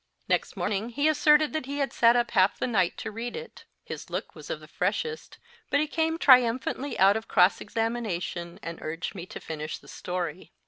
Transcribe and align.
Next 0.27 0.57
morning 0.57 0.89
he 0.89 1.07
asserted 1.07 1.53
that 1.53 1.67
he 1.67 1.77
had 1.77 1.93
sat 1.93 2.15
up 2.15 2.31
half 2.31 2.57
the 2.57 2.65
night 2.65 2.97
to 2.97 3.11
read 3.11 3.35
it. 3.35 3.65
His 3.83 4.09
look 4.09 4.33
was 4.33 4.49
of 4.49 4.59
the 4.59 4.67
freshest, 4.67 5.37
but 5.69 5.79
he 5.79 5.85
came 5.85 6.17
triumphantly 6.17 6.97
out 6.97 7.15
of 7.15 7.27
cross 7.27 7.61
examination, 7.61 8.59
and 8.63 8.81
urged 8.81 9.13
me 9.13 9.27
to 9.27 9.39
finish 9.39 9.77
the 9.77 9.87
story. 9.87 10.53